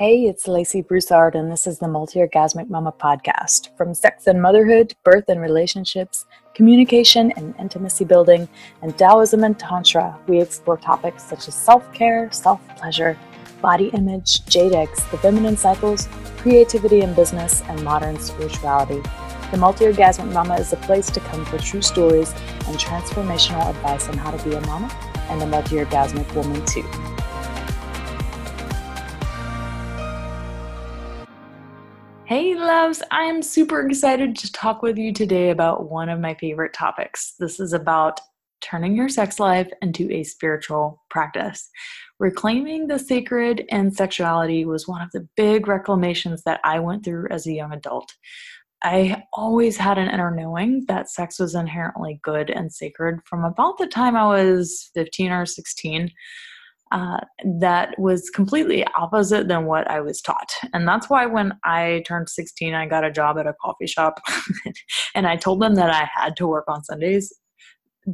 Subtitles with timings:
[0.00, 3.76] Hey, it's Lacey Broussard, and this is the Multi Orgasmic Mama podcast.
[3.76, 8.48] From sex and motherhood, birth and relationships, communication and intimacy building,
[8.80, 13.14] and Taoism and Tantra, we explore topics such as self care, self pleasure,
[13.60, 16.08] body image, jade eggs, the feminine cycles,
[16.38, 19.02] creativity in business, and modern spirituality.
[19.50, 22.32] The Multi Orgasmic Mama is a place to come for true stories
[22.66, 24.90] and transformational advice on how to be a mama
[25.28, 27.09] and a multi orgasmic woman, too.
[32.30, 36.34] Hey, loves, I am super excited to talk with you today about one of my
[36.34, 37.34] favorite topics.
[37.40, 38.20] This is about
[38.60, 41.68] turning your sex life into a spiritual practice.
[42.20, 47.26] Reclaiming the sacred and sexuality was one of the big reclamations that I went through
[47.32, 48.14] as a young adult.
[48.84, 53.76] I always had an inner knowing that sex was inherently good and sacred from about
[53.78, 56.12] the time I was 15 or 16
[56.90, 60.50] uh, that was completely opposite than what I was taught.
[60.72, 64.20] And that's why when I turned 16, I got a job at a coffee shop
[65.14, 67.32] and I told them that I had to work on Sundays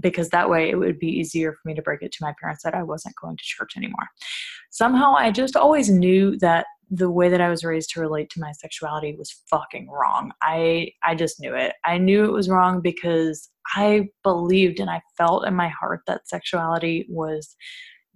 [0.00, 2.62] because that way it would be easier for me to break it to my parents
[2.64, 4.08] that I wasn't going to church anymore.
[4.70, 8.40] Somehow I just always knew that the way that I was raised to relate to
[8.40, 10.32] my sexuality was fucking wrong.
[10.42, 11.74] I I just knew it.
[11.84, 16.28] I knew it was wrong because I believed and I felt in my heart that
[16.28, 17.56] sexuality was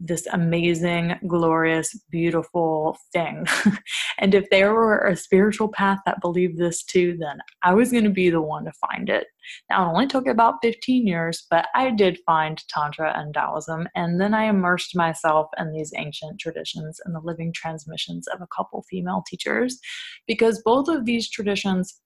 [0.01, 3.47] this amazing, glorious, beautiful thing.
[4.19, 8.05] and if there were a spiritual path that believed this too, then I was going
[8.05, 9.27] to be the one to find it.
[9.69, 14.21] Now, it only took about 15 years, but I did find Tantra and Taoism, and
[14.21, 18.85] then I immersed myself in these ancient traditions and the living transmissions of a couple
[18.89, 19.79] female teachers,
[20.27, 22.01] because both of these traditions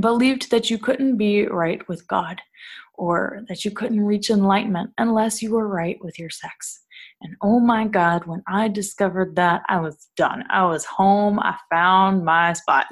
[0.00, 2.40] believed that you couldn't be right with God
[2.94, 6.80] or that you couldn't reach enlightenment unless you were right with your sex.
[7.22, 10.44] And oh my God, when I discovered that, I was done.
[10.50, 11.38] I was home.
[11.38, 12.86] I found my spot.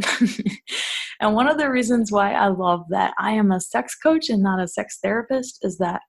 [1.20, 4.42] and one of the reasons why I love that I am a sex coach and
[4.42, 6.02] not a sex therapist is that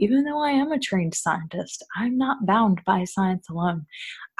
[0.00, 3.86] even though I am a trained scientist, I'm not bound by science alone.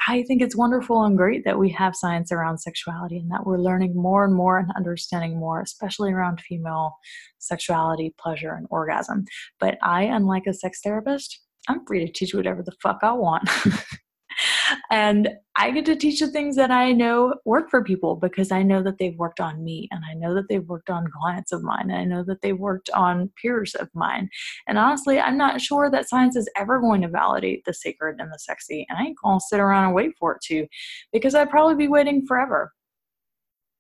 [0.09, 3.59] I think it's wonderful and great that we have science around sexuality and that we're
[3.59, 6.97] learning more and more and understanding more, especially around female
[7.39, 9.25] sexuality, pleasure, and orgasm.
[9.59, 13.49] But I, unlike a sex therapist, I'm free to teach whatever the fuck I want.
[14.91, 18.63] and I get to teach the things that I know work for people because I
[18.63, 21.63] know that they've worked on me and I know that they've worked on clients of
[21.63, 24.29] mine and I know that they've worked on peers of mine.
[24.67, 28.33] And honestly, I'm not sure that science is ever going to validate the sacred and
[28.33, 28.87] the sexy.
[28.89, 30.67] And I ain't gonna sit around and wait for it to
[31.13, 32.73] because I'd probably be waiting forever.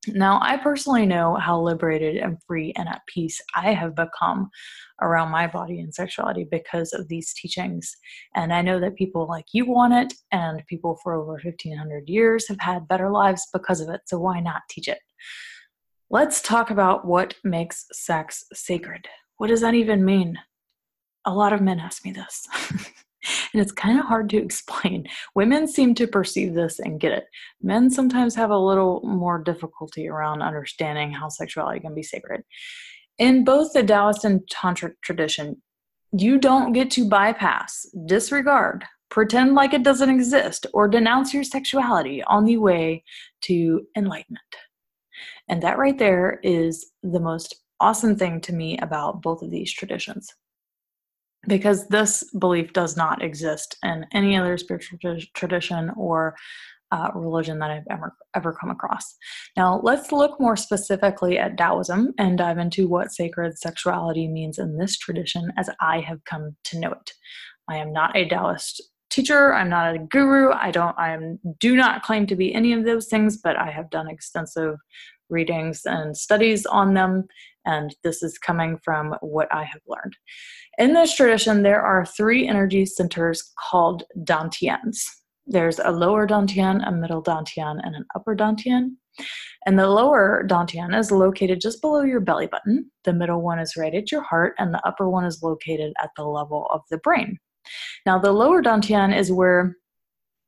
[0.08, 4.48] Now, I personally know how liberated and free and at peace I have become
[5.02, 7.94] around my body and sexuality because of these teachings.
[8.34, 12.48] And I know that people like you want it, and people for over 1500 years
[12.48, 14.00] have had better lives because of it.
[14.06, 15.00] So, why not teach it?
[16.08, 19.06] Let's talk about what makes sex sacred.
[19.36, 20.38] What does that even mean?
[21.26, 22.48] A lot of men ask me this.
[23.52, 25.06] And it's kind of hard to explain.
[25.34, 27.24] Women seem to perceive this and get it.
[27.62, 32.42] Men sometimes have a little more difficulty around understanding how sexuality can be sacred.
[33.18, 35.60] In both the Taoist and Tantric tradition,
[36.12, 42.22] you don't get to bypass, disregard, pretend like it doesn't exist, or denounce your sexuality
[42.24, 43.04] on the way
[43.42, 44.40] to enlightenment.
[45.48, 49.72] And that right there is the most awesome thing to me about both of these
[49.72, 50.34] traditions
[51.46, 54.98] because this belief does not exist in any other spiritual
[55.34, 56.34] tradition or
[56.92, 59.14] uh, religion that I've ever ever come across.
[59.56, 64.76] Now, let's look more specifically at Taoism and dive into what sacred sexuality means in
[64.76, 67.12] this tradition as I have come to know it.
[67.68, 69.54] I am not a Taoist teacher.
[69.54, 70.52] I'm not a guru.
[70.52, 70.98] I don't.
[70.98, 74.08] I am do not claim to be any of those things, but I have done
[74.08, 74.76] extensive
[75.30, 77.24] readings and studies on them,
[77.64, 80.16] and this is coming from what I have learned.
[80.78, 84.98] In this tradition, there are three energy centers called dantians.
[85.46, 88.96] There's a lower dantian, a middle dantian, and an upper dantian.
[89.66, 92.90] And the lower dantian is located just below your belly button.
[93.04, 96.10] The middle one is right at your heart, and the upper one is located at
[96.16, 97.38] the level of the brain.
[98.06, 99.76] Now, the lower dantian is where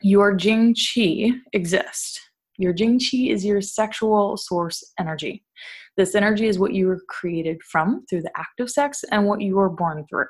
[0.00, 2.20] your jing qi exists.
[2.62, 5.44] Your jing qi is your sexual source energy.
[5.96, 9.40] This energy is what you were created from through the act of sex and what
[9.40, 10.26] you were born through,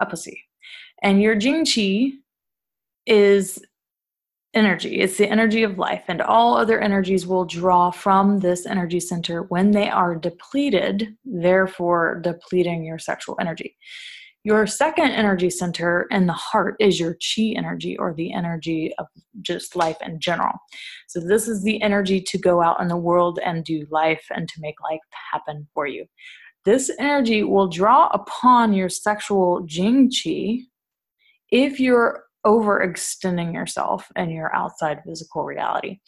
[0.00, 0.42] a pussy.
[1.02, 2.12] And your jing qi
[3.06, 3.62] is
[4.54, 5.00] energy.
[5.00, 9.42] It's the energy of life, and all other energies will draw from this energy center
[9.42, 13.76] when they are depleted, therefore depleting your sexual energy.
[14.46, 19.08] Your second energy center in the heart is your chi energy or the energy of
[19.42, 20.52] just life in general.
[21.08, 24.48] So, this is the energy to go out in the world and do life and
[24.48, 25.00] to make life
[25.32, 26.06] happen for you.
[26.64, 30.58] This energy will draw upon your sexual jing chi
[31.50, 35.98] if you're overextending yourself in your outside physical reality.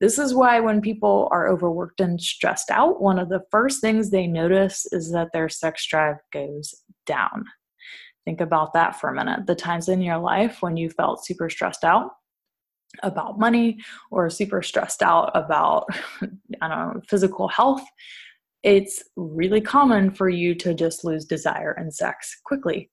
[0.00, 4.10] This is why when people are overworked and stressed out, one of the first things
[4.10, 7.44] they notice is that their sex drive goes down.
[8.28, 9.46] Think about that for a minute.
[9.46, 12.10] The times in your life when you felt super stressed out
[13.02, 13.78] about money
[14.10, 15.86] or super stressed out about,
[16.60, 17.80] I don't know, physical health,
[18.62, 22.90] it's really common for you to just lose desire and sex quickly.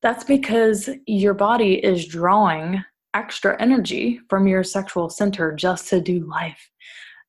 [0.00, 6.24] That's because your body is drawing extra energy from your sexual center just to do
[6.30, 6.70] life.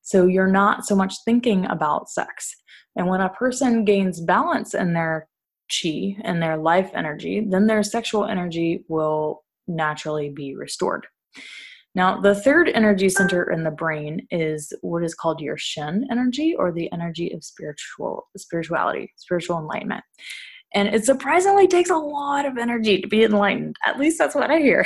[0.04, 2.56] So you're not so much thinking about sex.
[2.96, 5.28] And when a person gains balance in their
[5.70, 11.08] chi and their life energy, then their sexual energy will naturally be restored.
[11.96, 16.56] Now, the third energy center in the brain is what is called your Shen energy
[16.58, 20.04] or the energy of spiritual spirituality, spiritual enlightenment.
[20.74, 23.76] And it surprisingly takes a lot of energy to be enlightened.
[23.86, 24.86] At least that's what I hear.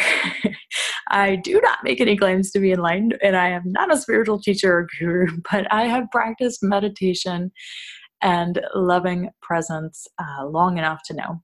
[1.09, 4.41] I do not make any claims to be enlightened, and I am not a spiritual
[4.41, 7.51] teacher or guru, but I have practiced meditation
[8.22, 11.42] and loving presence uh, long enough to know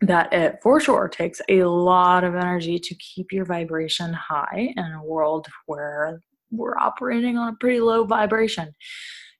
[0.00, 4.92] that it for sure takes a lot of energy to keep your vibration high in
[4.92, 8.72] a world where we're operating on a pretty low vibration.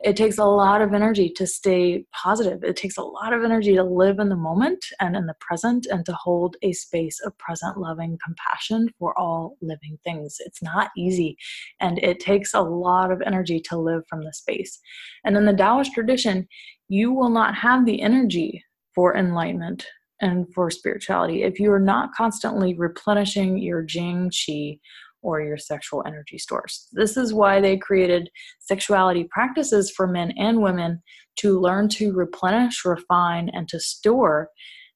[0.00, 2.62] It takes a lot of energy to stay positive.
[2.62, 5.87] It takes a lot of energy to live in the moment and in the present
[5.91, 10.37] and to hold a space of present loving compassion for all living things.
[10.41, 11.37] It's not easy
[11.81, 14.79] and it takes a lot of energy to live from the space.
[15.25, 16.47] And in the Taoist tradition,
[16.89, 18.65] you will not have the energy
[18.95, 19.85] for enlightenment
[20.21, 24.81] and for spirituality if you are not constantly replenishing your Jing Qi
[25.29, 26.89] or your sexual energy stores.
[26.93, 28.31] This is why they created
[28.61, 31.03] sexuality practices for men and women
[31.41, 34.49] to learn to replenish, refine, and to store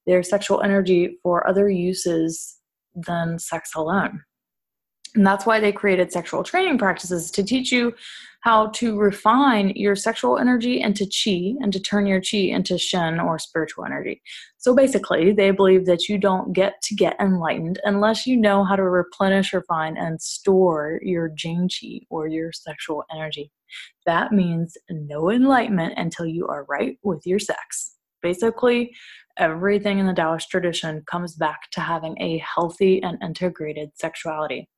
[0.07, 2.57] their sexual energy for other uses
[2.95, 4.23] than sex alone.
[5.15, 7.95] And that's why they created sexual training practices to teach you
[8.43, 13.21] how to refine your sexual energy into chi and to turn your chi into shen
[13.21, 14.21] or spiritual energy.
[14.59, 18.75] So basically, they believe that you don't get to get enlightened unless you know how
[18.75, 23.53] to replenish, refine, and store your jing chi or your sexual energy.
[24.07, 27.95] That means no enlightenment until you are right with your sex.
[28.23, 28.93] Basically,
[29.37, 34.69] everything in the Taoist tradition comes back to having a healthy and integrated sexuality.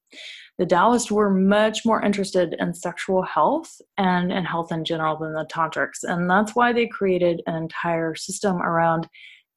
[0.59, 5.33] The Taoists were much more interested in sexual health and in health in general than
[5.33, 6.05] the Tantrics.
[6.05, 9.09] And that's why they created an entire system around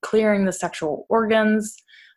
[0.02, 1.76] clearing the sexual organs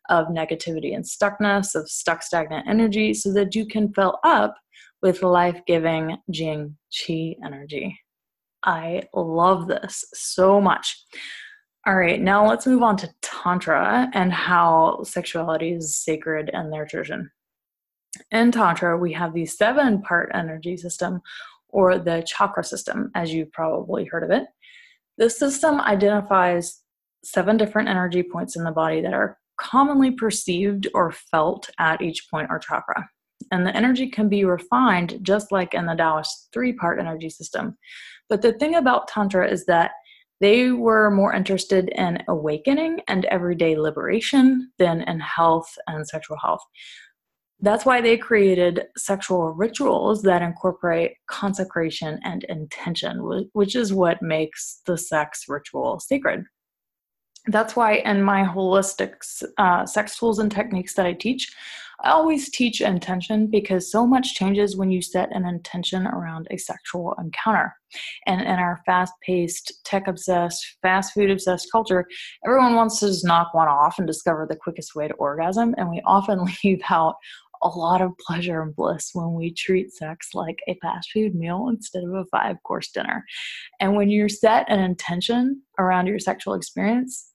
[0.09, 4.55] of negativity and stuckness, of stuck stagnant energy, so that you can fill up
[5.03, 7.99] with life giving Jing Qi energy.
[8.65, 11.05] I love this so much.
[11.87, 16.85] All right, now let's move on to Tantra and how sexuality is sacred in their
[16.85, 17.31] tradition
[18.31, 21.21] in Tantra, we have the seven part energy system
[21.69, 24.47] or the chakra system, as you've probably heard of it.
[25.19, 26.81] This system identifies
[27.25, 32.29] seven different energy points in the body that are commonly perceived or felt at each
[32.31, 33.09] point or chakra.
[33.53, 37.77] And the energy can be refined just like in the Taoist three part energy system.
[38.29, 39.93] But the thing about Tantra is that
[40.41, 46.63] they were more interested in awakening and everyday liberation than in health and sexual health.
[47.63, 54.81] That's why they created sexual rituals that incorporate consecration and intention, which is what makes
[54.87, 56.45] the sex ritual sacred.
[57.47, 59.15] That's why in my holistic
[59.59, 61.53] uh, sex tools and techniques that I teach,
[62.03, 66.57] I always teach intention because so much changes when you set an intention around a
[66.57, 67.75] sexual encounter.
[68.27, 72.07] And in our fast paced, tech obsessed, fast food obsessed culture,
[72.47, 75.75] everyone wants to just knock one off and discover the quickest way to orgasm.
[75.77, 77.17] And we often leave out
[77.63, 81.69] a lot of pleasure and bliss when we treat sex like a fast food meal
[81.71, 83.25] instead of a five course dinner.
[83.81, 87.27] And when you set an intention around your sexual experience,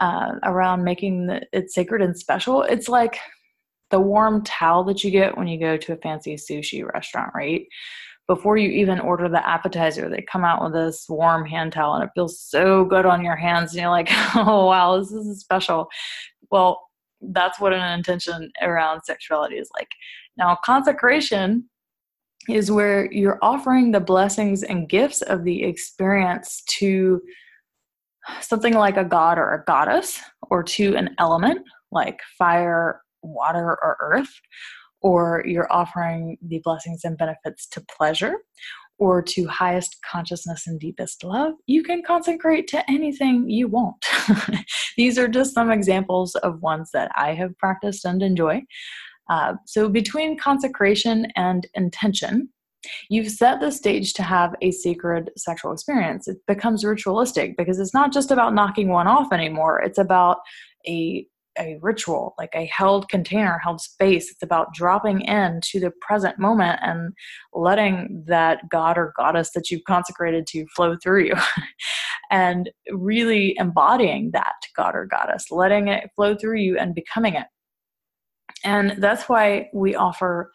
[0.00, 3.18] uh, around making the, it sacred and special, it's like
[3.90, 7.66] the warm towel that you get when you go to a fancy sushi restaurant, right?
[8.26, 12.04] Before you even order the appetizer, they come out with this warm hand towel and
[12.04, 13.72] it feels so good on your hands.
[13.72, 15.88] And you're like, oh, wow, this is special.
[16.50, 16.80] Well,
[17.20, 19.88] that's what an intention around sexuality is like.
[20.36, 21.68] Now, consecration
[22.48, 27.20] is where you're offering the blessings and gifts of the experience to
[28.40, 31.60] something like a god or a goddess, or to an element
[31.92, 34.30] like fire, water, or earth,
[35.02, 38.36] or you're offering the blessings and benefits to pleasure,
[39.00, 44.04] or to highest consciousness and deepest love, you can consecrate to anything you want.
[44.96, 48.62] These are just some examples of ones that I have practiced and enjoy.
[49.30, 52.50] Uh, so, between consecration and intention,
[53.08, 56.28] you've set the stage to have a sacred sexual experience.
[56.28, 60.38] It becomes ritualistic because it's not just about knocking one off anymore, it's about
[60.86, 61.26] a
[61.60, 64.30] a ritual, like a held container, held space.
[64.30, 67.12] It's about dropping in to the present moment and
[67.52, 71.34] letting that god or goddess that you've consecrated to flow through you.
[72.30, 77.46] and really embodying that god or goddess, letting it flow through you and becoming it.
[78.64, 80.52] And that's why we offer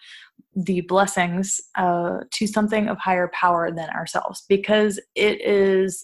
[0.56, 6.04] the blessings uh, to something of higher power than ourselves, because it is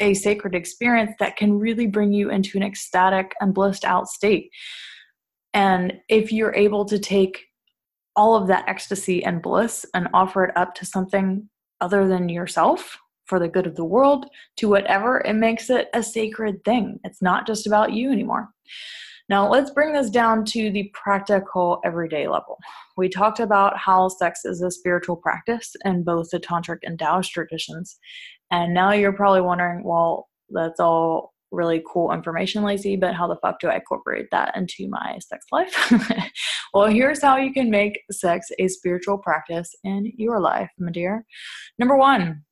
[0.00, 4.50] a sacred experience that can really bring you into an ecstatic and blissed out state.
[5.54, 7.46] And if you're able to take
[8.14, 11.48] all of that ecstasy and bliss and offer it up to something
[11.80, 16.02] other than yourself for the good of the world, to whatever, it makes it a
[16.02, 16.98] sacred thing.
[17.04, 18.48] It's not just about you anymore.
[19.28, 22.58] Now, let's bring this down to the practical everyday level.
[22.96, 27.32] We talked about how sex is a spiritual practice in both the Tantric and Taoist
[27.32, 27.98] traditions.
[28.50, 33.36] And now you're probably wondering, well, that's all really cool information, Lacey, but how the
[33.36, 35.92] fuck do I incorporate that into my sex life?
[36.74, 41.24] well, here's how you can make sex a spiritual practice in your life, my dear.
[41.78, 42.42] Number one,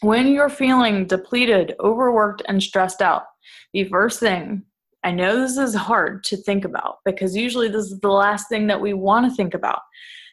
[0.00, 3.24] when you're feeling depleted, overworked, and stressed out,
[3.72, 4.62] the first thing
[5.02, 8.66] I know this is hard to think about because usually this is the last thing
[8.66, 9.80] that we want to think about.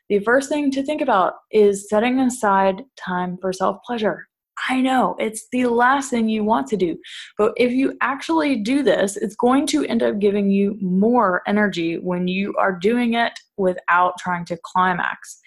[0.10, 4.28] The first thing to think about is setting aside time for self pleasure.
[4.70, 6.98] I know it's the last thing you want to do,
[7.38, 11.98] but if you actually do this, it's going to end up giving you more energy
[11.98, 15.40] when you are doing it without trying to climax.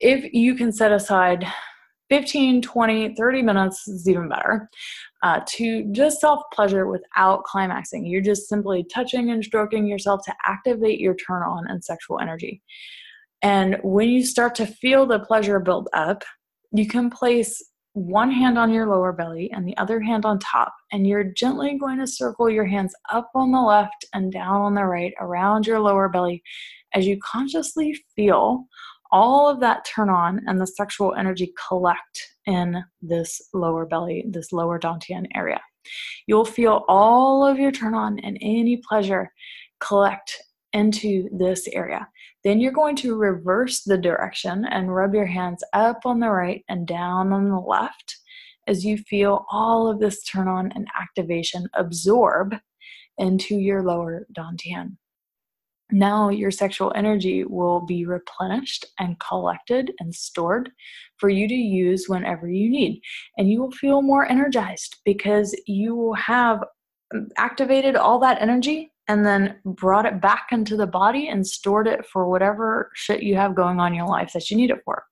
[0.00, 1.46] If you can set aside
[2.10, 4.68] 15, 20, 30 minutes is even better
[5.22, 8.06] uh, to just self pleasure without climaxing.
[8.06, 12.60] You're just simply touching and stroking yourself to activate your turn on and sexual energy.
[13.40, 16.22] And when you start to feel the pleasure build up,
[16.72, 17.62] you can place
[17.94, 21.76] one hand on your lower belly and the other hand on top, and you're gently
[21.78, 25.66] going to circle your hands up on the left and down on the right around
[25.66, 26.42] your lower belly
[26.94, 28.64] as you consciously feel
[29.10, 34.52] all of that turn on and the sexual energy collect in this lower belly, this
[34.52, 35.60] lower Dantian area.
[36.26, 39.30] You'll feel all of your turn on and any pleasure
[39.80, 40.34] collect
[40.72, 42.08] into this area.
[42.44, 46.64] Then you're going to reverse the direction and rub your hands up on the right
[46.68, 48.18] and down on the left
[48.66, 52.54] as you feel all of this turn on and activation absorb
[53.18, 54.96] into your lower Dantian
[55.92, 60.70] now your sexual energy will be replenished and collected and stored
[61.18, 63.00] for you to use whenever you need.
[63.36, 66.64] And you will feel more energized because you will have
[67.36, 72.06] activated all that energy and then brought it back into the body and stored it
[72.06, 75.04] for whatever shit you have going on in your life that you need it for.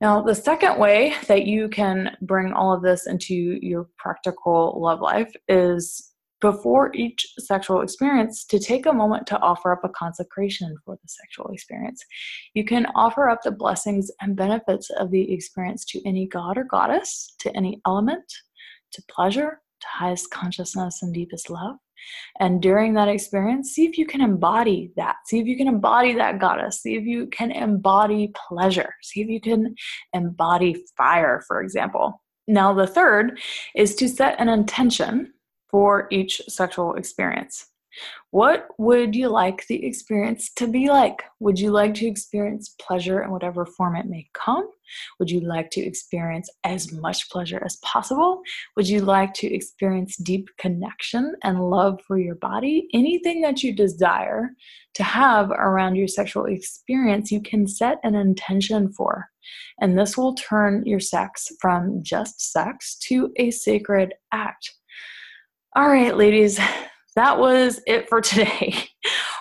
[0.00, 5.00] Now, the second way that you can bring all of this into your practical love
[5.00, 10.76] life is before each sexual experience to take a moment to offer up a consecration
[10.84, 12.04] for the sexual experience.
[12.54, 16.64] You can offer up the blessings and benefits of the experience to any god or
[16.64, 18.32] goddess, to any element,
[18.92, 21.76] to pleasure, to highest consciousness and deepest love.
[22.40, 25.16] And during that experience, see if you can embody that.
[25.26, 26.82] See if you can embody that goddess.
[26.82, 28.94] See if you can embody pleasure.
[29.02, 29.74] See if you can
[30.12, 32.22] embody fire, for example.
[32.46, 33.40] Now, the third
[33.74, 35.34] is to set an intention
[35.70, 37.66] for each sexual experience.
[38.30, 41.22] What would you like the experience to be like?
[41.40, 44.68] Would you like to experience pleasure in whatever form it may come?
[45.18, 48.42] Would you like to experience as much pleasure as possible?
[48.76, 52.88] Would you like to experience deep connection and love for your body?
[52.92, 54.50] Anything that you desire
[54.94, 59.28] to have around your sexual experience, you can set an intention for.
[59.80, 64.74] And this will turn your sex from just sex to a sacred act.
[65.76, 66.58] All right, ladies,
[67.18, 68.88] that was it for today.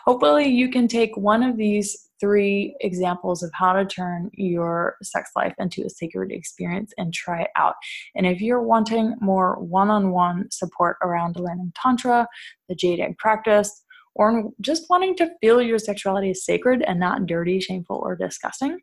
[0.05, 5.31] Hopefully, you can take one of these three examples of how to turn your sex
[5.36, 7.75] life into a sacred experience and try it out.
[8.15, 12.27] And if you're wanting more one on one support around learning Tantra,
[12.67, 13.84] the Jade Egg practice,
[14.15, 18.79] or just wanting to feel your sexuality is sacred and not dirty, shameful, or disgusting,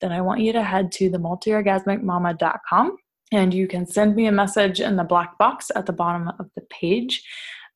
[0.00, 2.96] then I want you to head to the multiorgasmicmama.com
[3.30, 6.50] And you can send me a message in the black box at the bottom of
[6.56, 7.22] the page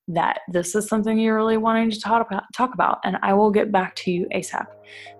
[0.08, 3.50] that this is something you're really wanting to talk about, talk about, and I will
[3.50, 4.66] get back to you ASAP.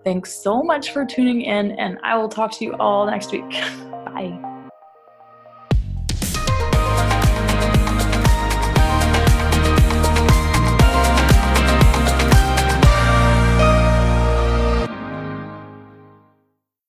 [0.05, 3.51] Thanks so much for tuning in, and I will talk to you all next week.
[3.51, 4.58] Bye.